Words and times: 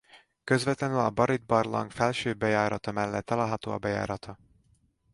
Közvetlenül 0.43 0.99
a 0.99 1.09
Barit-barlang 1.09 1.91
felső 1.91 2.33
bejárata 2.33 2.91
mellett 2.91 3.25
található 3.25 3.71
a 3.71 3.77
bejárata. 3.77 4.37